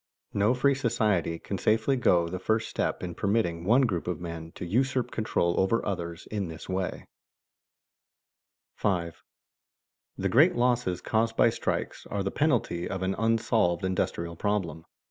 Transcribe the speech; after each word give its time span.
No 0.33 0.55
free 0.55 0.73
society 0.73 1.37
can 1.37 1.59
safely 1.59 1.95
go 1.95 2.27
the 2.27 2.39
first 2.39 2.67
step 2.67 3.03
in 3.03 3.13
permitting 3.13 3.65
one 3.65 3.83
group 3.83 4.07
of 4.07 4.19
men 4.19 4.51
to 4.53 4.65
usurp 4.65 5.11
control 5.11 5.59
over 5.59 5.85
others 5.85 6.25
in 6.31 6.47
this 6.47 6.67
way. 6.67 7.05
[Sidenote: 8.79 9.13
Costliness 9.13 9.13
of 9.13 9.21
strikes] 9.21 9.21
5. 10.15 10.25
_The 10.27 10.31
great 10.31 10.55
losses 10.55 11.01
caused 11.01 11.35
by 11.37 11.49
strikes 11.51 12.07
are 12.07 12.23
the 12.23 12.31
penalty 12.31 12.89
of 12.89 13.03
an 13.03 13.13
unsolved 13.13 13.85
industrial 13.85 14.35
problem. 14.35 14.85